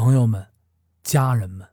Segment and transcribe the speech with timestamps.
[0.00, 0.46] 朋友们、
[1.02, 1.68] 家人们，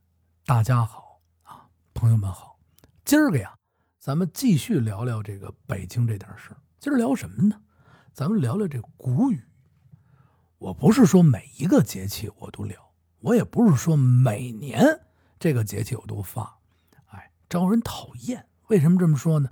[0.45, 1.63] 大家好啊！
[1.93, 2.59] 朋友们好，
[3.05, 3.55] 今儿个呀，
[4.01, 6.57] 咱们继续聊聊这个北京这点事儿。
[6.77, 7.61] 今儿聊什么呢？
[8.11, 9.41] 咱们聊聊这谷雨。
[10.57, 14.83] 我不是说每一个节气我都聊，我也不是说每年
[15.39, 16.59] 这个节气我都发，
[17.05, 18.45] 哎，招人讨厌。
[18.67, 19.49] 为什么这么说呢？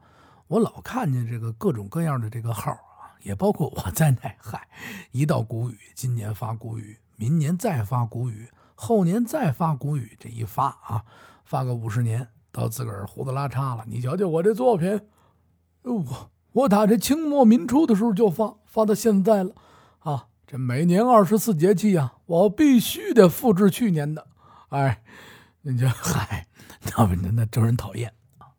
[0.48, 4.36] 我老看见这个各种各样的这个号啊，也包括我在内。
[4.38, 4.68] 嗨，
[5.12, 11.06] 一到谷雨，今年发谷雨，明年再发谷雨，后年再发谷雨，这一发啊，
[11.46, 13.86] 发个五十年，到自个儿胡子拉碴了。
[13.88, 15.02] 你瞧瞧我这作品，
[15.84, 19.56] 我我打这清末民初的时候就发，发到现在了
[20.00, 20.28] 啊。
[20.48, 24.28] 这每年二十四节气呀，我必须得复制去年的。
[24.70, 25.04] 哎，
[25.62, 26.48] 你这 嗨，
[26.84, 28.54] 那不那招人讨厌啊。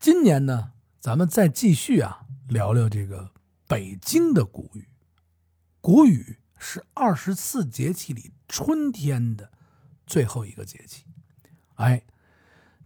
[0.00, 3.30] 今年呢，咱们再继续啊，聊聊这个
[3.68, 4.88] 北京的谷雨。
[5.80, 9.50] 谷雨是二十四节气里春天的
[10.06, 11.06] 最后一个节气。
[11.76, 12.04] 哎，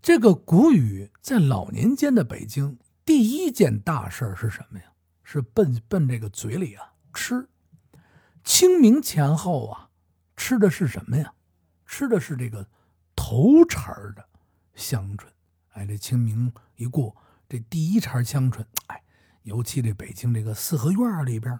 [0.01, 4.93] 这个谷雨在老年间的北京，第一件大事是什么呀？
[5.25, 7.49] 是奔奔这个嘴里啊吃。
[8.45, 9.91] 清明前后啊，
[10.37, 11.35] 吃的是什么呀？
[11.85, 12.69] 吃的是这个
[13.17, 14.29] 头茬的
[14.75, 15.29] 香椿。
[15.71, 17.17] 哎，这清明一过，
[17.49, 19.03] 这第一茬香椿，哎，
[19.43, 21.59] 尤其这北京这个四合院里边，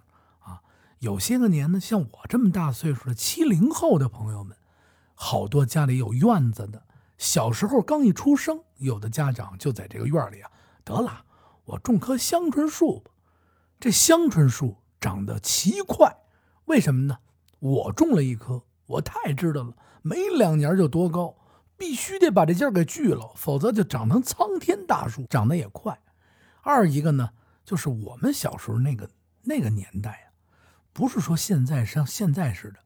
[1.05, 4.57] 有些个年呢，像我这么大岁数的七零后的朋友们，
[5.13, 6.81] 好多家里有院子的，
[7.19, 10.49] 小时候刚一出生，有的家长就在这个院里啊，
[10.83, 11.25] 得了，
[11.65, 13.11] 我种棵香椿树吧。
[13.79, 16.11] 这香椿树长得奇快。
[16.65, 17.19] 为什么呢？
[17.59, 21.35] 我种了一棵，我太知道了，没两年就多高，
[21.77, 25.99] 必须得把这劲儿给锯了，否则就长成苍天大树，长得也快。
[26.63, 27.29] 二一个呢，
[27.63, 29.07] 就是我们小时候那个
[29.43, 30.24] 那个年代，
[30.95, 32.79] 不是说现在像现在似的，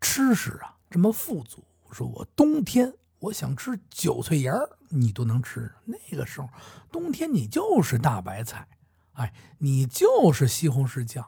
[0.00, 1.64] 吃食啊这么富足。
[1.90, 5.68] 说我冬天我想吃韭菜芽儿，你都能吃。
[5.84, 6.48] 那个时候
[6.92, 8.68] 冬天你就是大白菜，
[9.14, 11.26] 哎，你就是西红柿酱。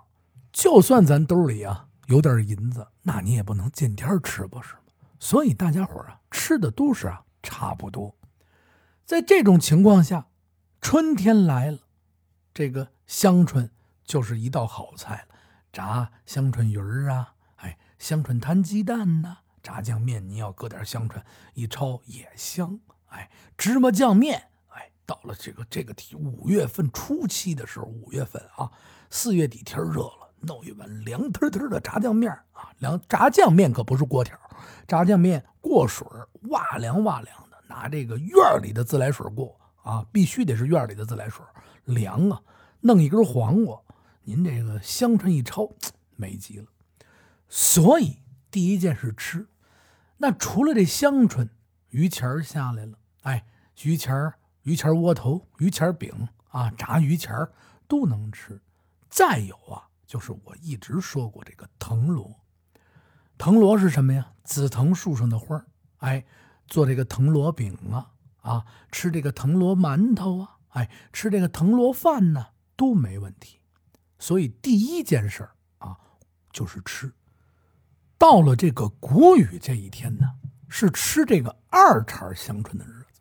[0.53, 4.81] 就算咱兜里啊有点银子，那你也不能见天吃不是吗？
[5.19, 8.17] 所以大家伙啊吃的都是啊差不多。
[9.05, 10.29] 在这种情况下，
[10.81, 11.81] 春天来了，
[12.55, 13.69] 这个香椿
[14.05, 15.32] 就是一道好菜了。
[15.73, 21.25] 炸香椿鱼儿啊，哎，香椿摊鸡蛋呐，炸酱面你要搁点香椿
[21.55, 22.79] 一焯也香。
[23.07, 28.71] 哎，芝麻酱面，哎，到了这个这个五月份初期的时候，五月份啊，
[29.09, 30.19] 四月底天热了。
[30.45, 34.37] 弄一碗凉腾腾的炸酱面啊，凉炸酱面可不是锅条，
[34.89, 36.05] 炸酱面过水
[36.51, 41.45] 哇凉哇凉的，拿这个院里的自来水过啊，必须得是院里的自来水，
[41.85, 42.43] 凉啊。
[42.81, 43.81] 弄一根黄瓜，
[44.25, 45.73] 您这个香椿一焯，
[46.17, 46.67] 美极了。
[47.49, 48.19] 所以
[48.51, 49.47] 第一件事吃，
[50.19, 51.49] 那除了这香椿，
[51.91, 53.45] 鱼钱儿下来了，哎，
[53.83, 54.33] 鱼钱
[54.63, 57.53] 鱼钱儿窝头、鱼钱儿饼啊，炸鱼钱儿
[57.87, 58.61] 都能吃。
[59.09, 59.89] 再有啊。
[60.05, 62.37] 就是我一直说过这个藤萝，
[63.39, 64.31] 藤萝是什么呀？
[64.45, 65.65] 紫藤树上的花儿，
[66.01, 66.23] 哎，
[66.67, 68.11] 做这个藤萝饼啊，
[68.43, 73.61] 啊，吃这个藤萝馒头啊，哎，吃这个藤萝饭呢，都没问题。
[74.23, 75.99] 所以第一件事啊，
[76.53, 77.13] 就是吃。
[78.17, 80.33] 到了这个谷雨这一天呢，
[80.69, 83.21] 是吃这个二茬香椿的日子。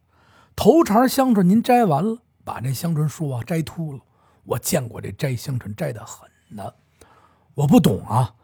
[0.55, 3.99] 头茬香椿您摘完了，把这香椿树啊摘秃了。
[4.43, 6.75] 我见过这摘香椿摘的狠的。
[7.55, 8.35] 我不懂啊，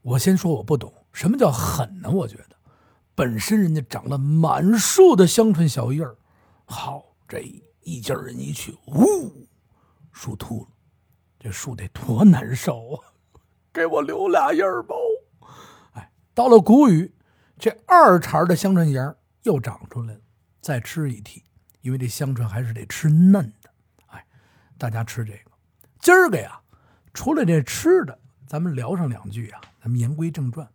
[0.00, 2.08] 我先说我不懂，什么叫狠呢？
[2.08, 2.56] 我觉得，
[3.14, 6.16] 本身人家长了满树的香椿小叶儿，
[6.64, 7.42] 好，这
[7.82, 9.46] 一家人一去，呜，
[10.12, 10.68] 树秃了，
[11.46, 13.14] 这树得多难受啊！
[13.72, 14.96] 给我留俩叶儿吧。
[15.92, 17.14] 哎，到了谷雨，
[17.56, 19.14] 这二茬的香椿芽
[19.44, 20.20] 又长出来了，
[20.60, 21.40] 再吃一屉，
[21.82, 23.70] 因为这香椿还是得吃嫩的。
[24.06, 24.26] 哎，
[24.76, 25.52] 大家吃这个，
[26.00, 26.60] 今儿个呀，
[27.14, 28.18] 除了这吃的。
[28.44, 30.68] 咱们聊上两句啊，咱们言归正传，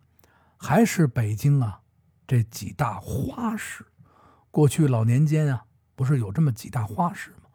[0.56, 1.82] 还是北京啊，
[2.26, 3.86] 这几大花市。
[4.50, 5.66] 过去老年间啊，
[5.96, 7.50] 不是有这么几大花市吗？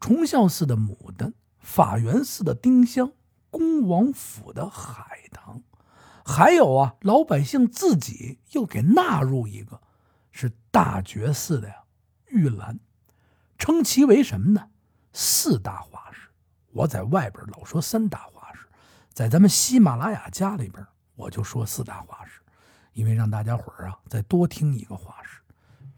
[0.00, 1.34] 崇孝寺的牡丹，
[1.64, 3.10] 法源寺的丁香，
[3.50, 5.62] 恭王府的海棠，
[6.24, 9.80] 还有啊，老百姓自己又给纳入一个，
[10.30, 11.82] 是大觉寺的呀，
[12.28, 12.78] 玉兰，
[13.58, 14.68] 称其为什么呢？
[15.12, 16.28] 四大花市。
[16.70, 18.28] 我在外边老说三大。
[19.14, 20.84] 在咱们喜马拉雅家里边，
[21.14, 22.40] 我就说四大花市，
[22.94, 25.38] 因为让大家伙儿啊再多听一个花市，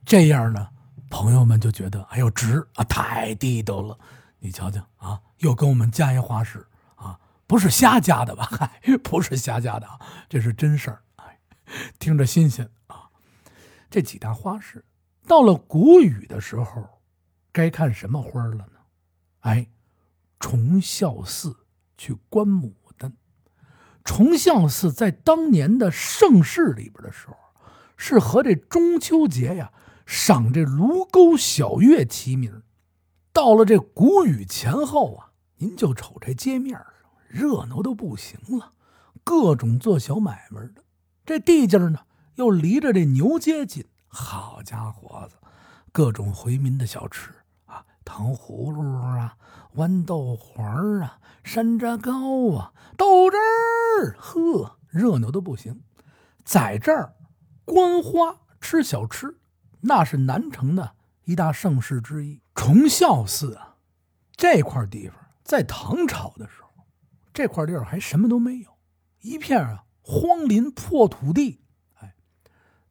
[0.04, 0.69] 这样呢，
[1.08, 3.98] 朋友们就觉得哎呦值啊，太地道了。
[4.38, 6.66] 你瞧瞧啊，又跟我们加一花市
[6.96, 8.44] 啊，不是瞎加的吧？
[8.52, 9.98] 嗨，不是瞎加的啊，
[10.28, 11.02] 这是真事儿。
[11.16, 11.40] 哎，
[11.98, 13.10] 听着新鲜啊。
[13.90, 14.84] 这几大花市。
[15.26, 17.00] 到了谷雨的时候，
[17.50, 18.66] 该看什么花了呢？
[19.40, 19.68] 哎，
[20.38, 21.56] 崇孝寺
[21.96, 23.12] 去观牡丹。
[24.04, 27.36] 崇孝寺在当年的盛世里边的时候，
[27.96, 29.72] 是和这中秋节呀
[30.06, 32.62] 赏这卢沟晓月齐名。
[33.36, 35.28] 到了这谷雨前后啊，
[35.58, 36.86] 您就瞅这街面上
[37.28, 38.72] 热闹的不行了，
[39.22, 40.82] 各种做小买卖的。
[41.22, 41.98] 这地界呢
[42.36, 45.36] 又离着这牛街近，好家伙子，
[45.92, 47.30] 各种回民的小吃
[47.66, 49.36] 啊，糖葫芦啊，
[49.74, 50.64] 豌豆黄
[51.00, 55.82] 啊，山楂糕啊，豆汁儿，呵，热闹的不行。
[56.42, 57.14] 在这儿
[57.66, 59.36] 观花吃小吃，
[59.82, 60.92] 那是南城的
[61.24, 62.40] 一大盛事之一。
[62.56, 63.76] 崇孝寺啊，
[64.35, 66.85] 这块地方在唐朝的时候，
[67.32, 68.70] 这块地儿还什么都没有，
[69.20, 69.85] 一片啊。
[70.08, 71.61] 荒林破土地，
[71.94, 72.14] 哎，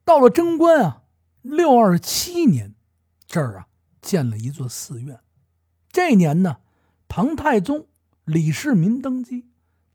[0.04, 1.04] 到了贞观啊，
[1.42, 2.76] 六二七年，
[3.26, 3.68] 这儿啊
[4.02, 5.22] 建了一座寺院。
[5.90, 6.58] 这年呢，
[7.08, 7.88] 唐太宗
[8.26, 9.50] 李世民登基，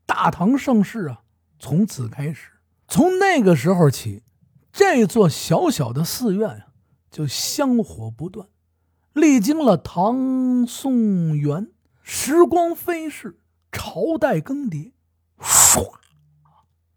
[0.07, 1.21] 大唐盛世啊
[1.59, 2.53] 从此开始。
[2.87, 4.23] 从那个时候起，
[4.73, 6.67] 这座小小的寺院啊
[7.11, 8.47] 就香火不断。
[9.13, 11.71] 历经了唐宋元，
[12.01, 13.39] 时光飞逝，
[13.71, 14.93] 朝代更迭，
[15.37, 15.93] 唰。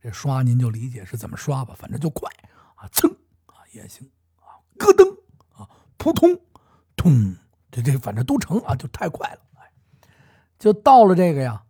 [0.00, 2.30] 这刷您就理解是怎么刷吧，反正就快
[2.76, 3.10] 啊，噌
[3.46, 5.16] 啊也行啊，咯噔
[5.56, 6.38] 啊，扑通，
[6.94, 7.36] 通，
[7.70, 9.72] 这这反正都成啊，就太快了，哎，
[10.58, 11.64] 就到了这个呀，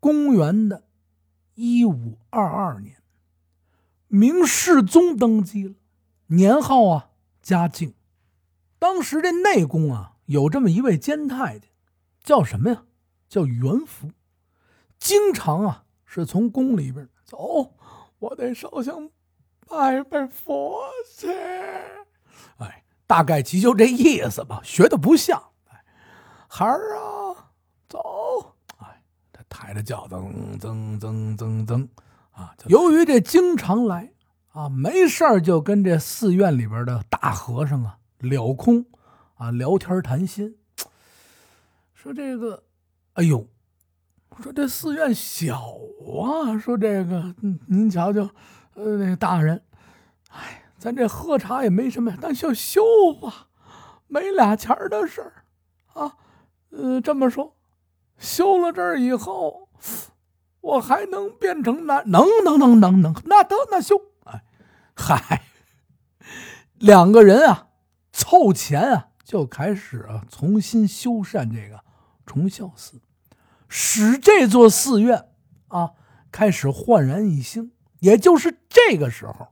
[0.00, 0.84] 公元的
[1.54, 2.96] 一五二二年，
[4.08, 5.74] 明世宗登基了，
[6.26, 7.10] 年号啊
[7.42, 7.94] 嘉靖，
[8.80, 11.68] 当时这内宫啊有这么一位监太监，
[12.24, 12.82] 叫什么呀？
[13.28, 14.10] 叫元福，
[14.98, 17.08] 经常啊是从宫里边。
[17.24, 17.74] 走，
[18.18, 19.10] 我得烧香
[19.68, 20.80] 拜拜佛
[21.16, 21.28] 去。
[22.56, 25.40] 哎，大概其就这意思吧，学的不像。
[25.68, 25.84] 哎，
[26.48, 27.52] 孩儿啊，
[27.88, 28.56] 走。
[28.78, 31.88] 哎，他抬着轿，噔噔噔噔噔
[32.32, 32.56] 啊。
[32.66, 34.10] 由于这经常来
[34.52, 38.86] 啊，没事儿就跟这寺院里边的大和尚啊了空
[39.34, 40.56] 啊聊天谈心，
[41.94, 42.62] 说这个，
[43.14, 43.46] 哎呦。
[44.40, 45.60] 说这寺院小
[46.22, 47.34] 啊，说这个，
[47.66, 48.22] 您瞧瞧，
[48.74, 49.60] 呃，那个大人，
[50.30, 52.80] 哎，咱这喝茶也没什么，但就修
[53.20, 53.48] 吧，
[54.06, 55.44] 没俩钱的事儿，
[55.92, 56.16] 啊，
[56.70, 57.54] 呃，这么说，
[58.16, 59.68] 修了这儿以后，
[60.62, 62.00] 我还能变成那？
[62.04, 64.42] 能能能能能，那得那修，哎，
[64.94, 65.42] 嗨，
[66.78, 67.68] 两个人啊，
[68.12, 71.84] 凑钱啊，就开始啊，重新修缮这个
[72.26, 73.00] 崇孝寺。
[73.68, 75.28] 使这座寺院
[75.68, 75.92] 啊
[76.32, 79.48] 开始焕然一新，也就是这个时候，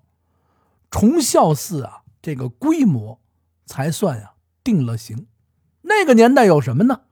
[0.91, 3.21] 崇孝寺啊这个规模
[3.65, 4.35] 才算呀
[4.65, 5.27] 定了型。
[5.83, 7.03] 那个年代有什么呢？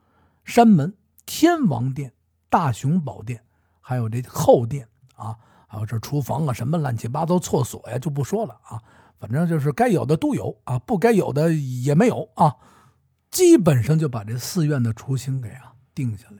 [0.43, 0.95] 山门、
[1.25, 2.13] 天王殿、
[2.49, 3.43] 大雄宝殿，
[3.81, 8.83] 还有这后殿啊，还有这厨房啊，什么乱七八糟厕所呀，就不说了啊。
[9.19, 12.55] 反正就是该有的都有啊，不该有的也没有啊。
[13.29, 16.37] 基本上就把这寺院的雏形给啊定下来。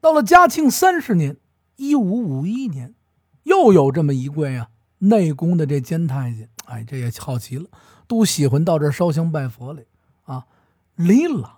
[0.00, 1.36] 到了嘉庆三十年，
[1.76, 2.94] 一五五一年，
[3.42, 4.68] 又有这么一位啊，
[4.98, 7.68] 内宫的这监太监，哎，这也好奇了，
[8.06, 9.84] 都喜欢到这烧香拜佛来
[10.24, 10.46] 啊。
[10.94, 11.50] 李朗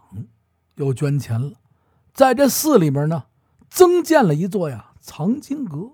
[0.76, 1.54] 又捐钱了，
[2.14, 3.24] 在这寺里面呢，
[3.68, 5.92] 增建了一座呀藏经阁。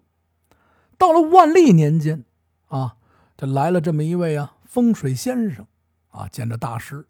[0.96, 2.24] 到了万历年间，
[2.68, 2.96] 啊，
[3.46, 5.66] 来了这么一位啊风水先生，
[6.10, 7.06] 啊，见着大师，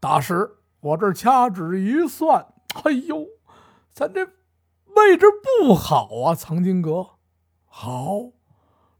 [0.00, 2.46] 大师，我这掐指一算，
[2.84, 3.26] 哎呦，
[3.92, 4.28] 咱这。
[4.96, 5.26] 位置
[5.60, 7.06] 不好啊，藏经阁。
[7.66, 8.32] 好，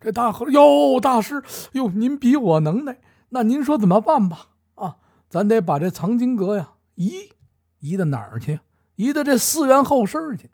[0.01, 1.43] 这大和哟，大师
[1.73, 4.47] 哟，您比我能耐，那您说怎么办吧？
[4.77, 7.33] 啊，咱得把这藏经阁呀移
[7.81, 8.61] 移到哪儿去？
[8.95, 10.49] 移到这寺院后身去。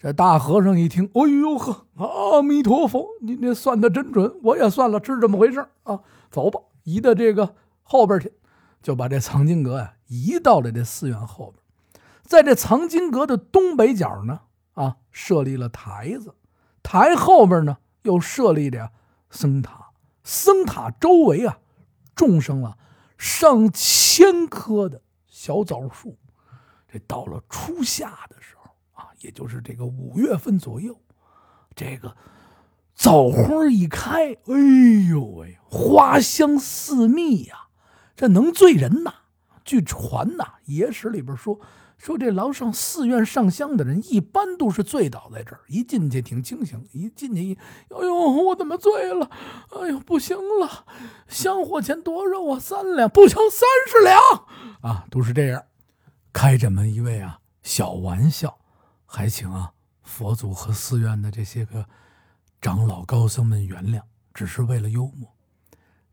[0.00, 6.00] 这大和尚一听，哎呦呵，阿弥陀佛，你这算的真准，我也算了，是这么回事啊。
[6.30, 8.32] 走吧，移到这个后边去，
[8.82, 14.40] 就把这藏经阁呀移到了这寺院后边，在这藏经阁的东北角呢。
[14.72, 16.34] 啊，设立了台子，
[16.82, 18.92] 台后边呢又设立着
[19.28, 19.90] 僧塔，
[20.24, 21.58] 僧塔周围啊
[22.14, 22.78] 种上了
[23.18, 26.16] 上千棵的小枣树。
[26.88, 28.59] 这到了初夏的时候，
[29.20, 30.98] 也就是这个五月份左右，
[31.74, 32.16] 这个
[32.94, 37.68] 枣花一开，哎呦喂，花香四溢呀，
[38.16, 39.14] 这能醉人呐！
[39.64, 41.60] 据传呐，野史里边说。
[42.00, 47.54] 说这老上寺院上香的人，一般都是醉倒在这儿，一进去挺清醒，一进去一，
[47.90, 49.30] 哎呦，我怎么醉了？
[49.68, 50.86] 哎呦，不行了，
[51.28, 52.58] 香火钱多少啊？
[52.58, 54.18] 三两，不行，三十两
[54.80, 55.62] 啊，都是这样，
[56.32, 58.56] 开这么一位啊小玩笑，
[59.12, 59.72] 还请啊
[60.04, 61.84] 佛祖和寺院的这些个
[62.60, 64.02] 长老高僧们原谅，
[64.32, 65.34] 只是为了幽默。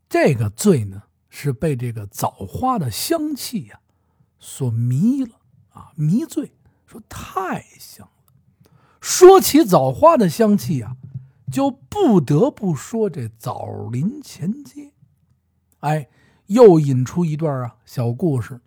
[0.10, 3.82] 这个醉呢，是被这个枣花的香气呀
[4.40, 5.36] 所迷了。
[5.70, 6.54] 啊，迷醉，
[6.88, 8.72] 说太香了。
[9.00, 10.98] 说起枣花的香气啊，
[11.52, 14.92] 就不得不说这枣林前街。
[15.82, 16.10] 哎，
[16.48, 18.60] 又引出一段啊小故事。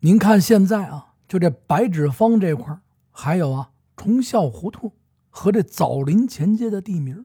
[0.00, 2.78] 您看现在啊，就这白纸坊这块
[3.12, 4.92] 还有啊崇孝胡同
[5.30, 7.24] 和这枣林前街的地名，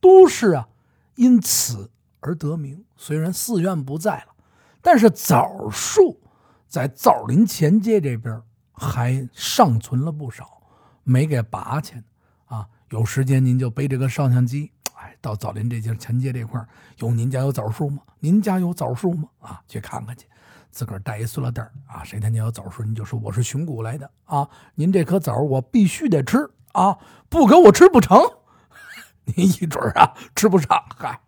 [0.00, 0.68] 都是啊
[1.16, 1.90] 因此
[2.20, 2.86] 而得名。
[2.96, 4.34] 虽然寺院不在了，
[4.80, 6.18] 但是枣树
[6.66, 8.42] 在枣林前街这边。
[8.78, 10.60] 还尚存了不少，
[11.02, 11.96] 没给拔去
[12.44, 12.68] 啊！
[12.90, 16.62] 有时间您就背着个摄像机，哎，到枣林这街前街这块
[16.98, 18.02] 有您家有枣树吗？
[18.20, 19.30] 您家有枣树吗？
[19.38, 20.26] 啊，去看看去，
[20.76, 24.46] 自个儿带一塑料袋啊，谁他娘有枣树，您就说我是寻谷来的啊！
[24.74, 26.98] 您这颗枣我必须得吃啊，
[27.30, 28.20] 不给我吃不成，
[29.24, 30.68] 您一准啊吃不上。
[30.94, 31.18] 嗨，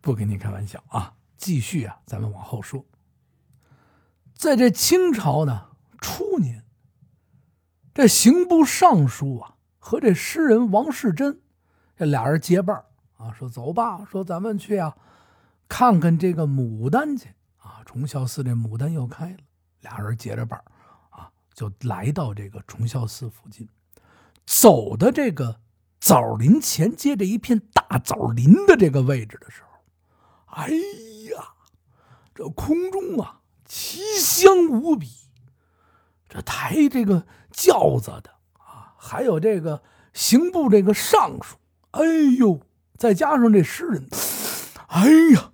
[0.00, 1.12] 不跟你开玩笑啊！
[1.36, 2.86] 继续啊，咱们往后说，
[4.32, 5.66] 在这清朝呢
[6.00, 6.64] 初年。
[7.92, 11.38] 这刑部尚书啊和这诗人王世贞，
[11.98, 12.82] 这俩人结伴
[13.18, 14.96] 啊，说走吧，说咱们去啊，
[15.68, 17.28] 看看这个牡丹去。
[17.86, 19.38] 崇孝寺这牡丹又开了，
[19.80, 20.62] 俩人结着伴
[21.08, 23.66] 啊，就来到这个崇孝寺附近，
[24.44, 25.58] 走的这个
[25.98, 29.80] 枣林前街这一片大枣林的这个位置的时候，
[30.46, 30.68] 哎
[31.32, 31.54] 呀，
[32.34, 35.08] 这空中啊奇香无比，
[36.28, 37.26] 这抬这个。
[37.56, 41.56] 轿子的啊，还有这个刑部这个尚书，
[41.92, 42.04] 哎
[42.38, 42.60] 呦，
[42.98, 44.06] 再加上这诗人，
[44.88, 45.52] 哎呀，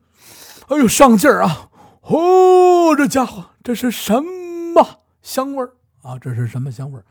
[0.67, 1.71] 哎呦上劲儿啊！
[2.03, 6.19] 哦，这家伙这是什么香味儿啊？
[6.19, 7.05] 这是什么香味儿？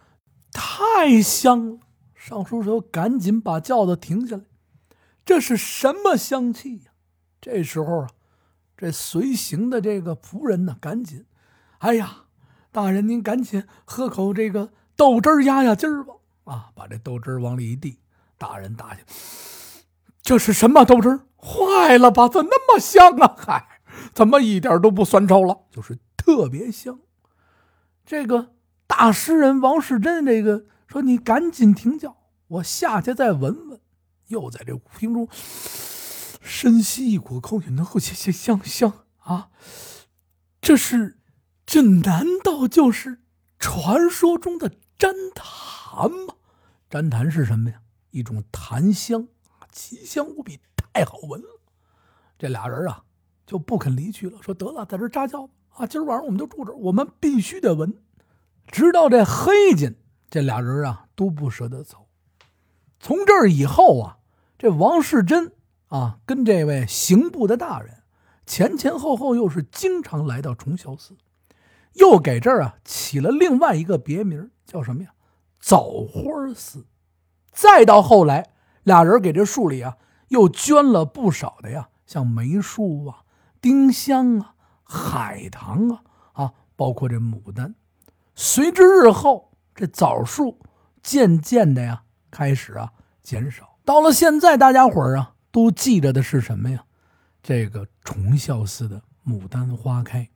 [0.52, 1.80] 太香了！
[2.14, 4.44] 尚书说：“赶紧把轿子停下来，
[5.26, 6.78] 这是什么香气？
[6.80, 6.92] 呀？”
[7.42, 8.10] 这时候啊，
[8.78, 11.26] 这随行的这个仆人呢，赶紧，
[11.80, 12.26] 哎呀，
[12.72, 14.72] 大人您赶紧喝口这个。
[14.98, 17.98] 豆汁压压惊吧，啊，把这豆汁往里一递，
[18.38, 19.00] 大人大爷，
[20.22, 22.28] 这是什么豆汁坏了吧？
[22.28, 23.36] 怎么那么香啊？
[23.36, 23.71] 嗨，
[24.14, 25.62] 怎么一点都不酸臭了？
[25.72, 27.00] 就是特别香。
[28.06, 28.54] 这个
[28.88, 33.80] 大诗人王世贞，这个说你赶紧停轿，我下去再闻闻。
[34.28, 39.50] 又在这屋厅中深吸一口空气，能够香香香啊！
[40.62, 41.20] 这是，
[41.66, 43.20] 这难道就是
[43.60, 44.72] 传说中的？
[44.98, 46.36] 粘檀吗，
[46.92, 47.82] 粘檀是什么呀？
[48.12, 49.28] 一种檀香，
[49.72, 51.60] 奇香无比，太好闻了。
[52.38, 53.04] 这俩人啊，
[53.52, 57.94] 就不肯离去了，说得了，在这扎轿啊，今儿晚上我们就住这儿，我们必须得闻，
[58.68, 59.94] 直到这黑间，
[60.30, 62.08] 这俩人啊都不舍得走。
[63.02, 64.20] 从这儿以后啊，
[64.58, 65.52] 这王世贞
[65.90, 68.04] 啊，跟这位刑部的大人
[68.46, 71.18] 前前后后又是经常来到崇孝寺，
[71.96, 74.50] 又给这儿啊起了另外一个别名。
[74.66, 75.12] 叫什么呀？
[75.60, 76.86] 枣花寺。
[77.52, 78.52] 再到后来，
[78.84, 79.98] 俩人给这树里啊
[80.30, 83.21] 又捐了不少的呀，像梅树啊、
[83.62, 86.02] 丁香啊、海棠啊
[86.34, 87.76] 啊，包括这牡丹。
[88.34, 90.60] 随之日后，这枣树
[91.04, 92.92] 渐渐的呀开始啊
[93.22, 93.78] 减少。
[93.86, 96.84] 到了现在，大家伙儿啊都记着的是什么呀？
[97.44, 100.30] 这个崇孝寺的牡丹花开。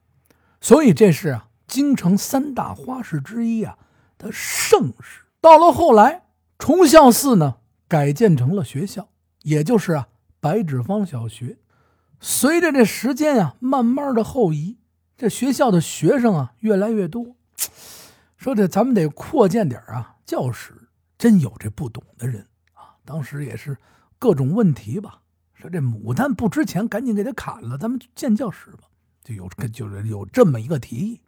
[0.60, 3.78] 所以这是啊京城三大花市之一啊。
[4.18, 6.22] 的盛世到了后来，
[6.58, 7.56] 崇孝寺呢
[7.86, 9.10] 改建成了学校，
[9.42, 10.08] 也就是啊
[10.40, 11.58] 白纸坊小学。
[12.20, 14.78] 随着这时间啊慢慢的后移，
[15.16, 17.36] 这学校的学生啊越来越多，
[18.36, 20.74] 说这咱们得扩建点啊教室。
[21.18, 23.78] 真有这不懂的人啊，当时也是
[24.18, 25.22] 各种问题吧。
[25.54, 28.80] 说这牡丹不值钱，赶紧给它砍了，咱们建教室吧。
[29.24, 31.20] 就有就是有这么一个提议，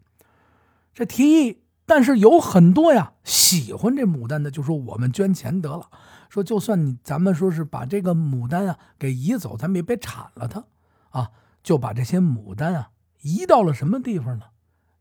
[0.93, 1.63] 这提议。
[1.87, 5.89] 但是有很多呀喜欢这牡丹的，就说我们捐钱得了。
[6.29, 10.63] 说就算你咱们说是把这个牡丹啊给移走，咱们也别铲了它
[11.09, 11.31] 啊，
[11.63, 14.45] 就把这些牡丹啊移到了什么地方呢？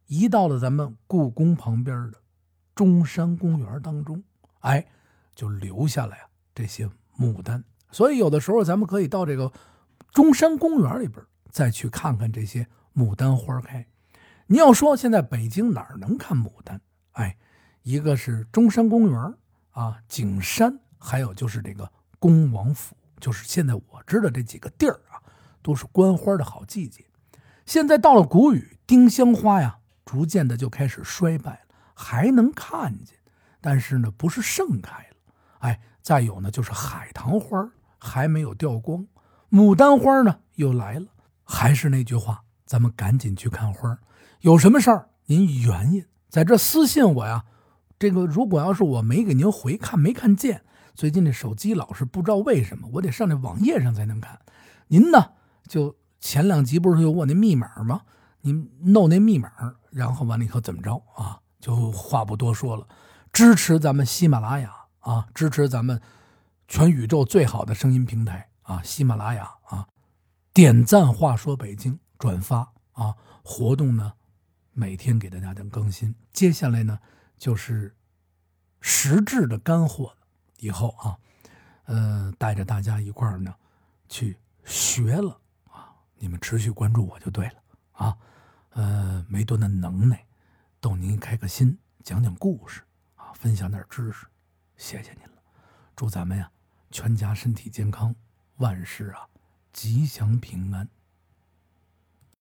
[0.06, 2.18] 移到了咱们故宫旁边的
[2.74, 4.22] 中山公园当中，
[4.60, 4.86] 哎，
[5.34, 6.22] 就留下了呀
[6.54, 6.88] 这些
[7.18, 7.62] 牡丹。
[7.90, 9.52] 所以有的时候咱们可以到这个
[10.12, 13.86] 中山公园里边再去看看这些牡丹花开。
[14.46, 16.80] 你要说现在北京哪儿能看牡丹？
[17.12, 17.36] 哎，
[17.82, 19.34] 一个是中山公园
[19.72, 25.20] 啊，景山，还有就是这个恭王府，就是现在我知道这几个地儿啊，
[25.62, 27.04] 都是观花的好季节。
[27.66, 33.16] 现在到了谷雨，丁香花呀，逐渐的就开始衰败了，还能看见，
[33.60, 35.16] 但是呢，不是盛开了。
[35.58, 39.06] 哎，再有呢，就是海棠花还没有掉光，
[39.50, 41.06] 牡丹花呢又来了。
[41.44, 43.98] 还是那句话，咱们赶紧去看花
[44.40, 47.44] 有什么事儿您原因在这私信我呀。
[47.98, 50.62] 这个如果要是我没给您回看没看见，
[50.94, 54.38] 最近这手机老是不知道为什么，我得上这网页上才能看。
[54.86, 55.32] 您呢，
[55.68, 58.00] 就前两集不是有我那密码吗？
[58.40, 59.52] 你弄那密码，
[59.90, 61.40] 然后完了以后怎么着啊？
[61.60, 62.88] 就话不多说了，
[63.32, 66.00] 支持咱们喜马拉雅啊，支持咱们
[66.66, 69.86] 全宇宙最好的声音平台啊，喜马拉雅啊，
[70.52, 74.14] 点赞话说北京，转发啊，活动呢
[74.72, 76.14] 每天给大家的更新。
[76.32, 76.98] 接下来呢。
[77.38, 77.94] 就是
[78.80, 80.12] 实质的干货
[80.58, 81.16] 以后啊，
[81.84, 83.54] 呃，带着大家一块儿呢
[84.08, 85.38] 去学了，
[86.18, 88.18] 你们持续关注我就对了啊，
[88.70, 90.26] 呃，没多大能耐，
[90.80, 92.82] 逗您开个心，讲讲故事
[93.14, 94.26] 啊，分享点知识，
[94.76, 95.42] 谢谢您了，
[95.94, 96.50] 祝咱们呀
[96.90, 98.14] 全家身体健康，
[98.56, 99.28] 万事啊
[99.72, 100.88] 吉祥平安。